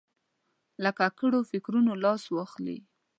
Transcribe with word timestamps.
له 0.83 0.89
ککړو 0.99 1.39
فکرونو 1.51 1.91
لاس 2.03 2.23
واخلي. 2.29 2.77